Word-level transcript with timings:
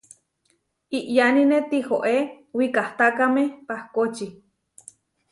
iʼyánine 0.99 1.57
tihoé 1.69 2.15
wikahtákame 2.57 3.43
pahkóči. 3.67 4.27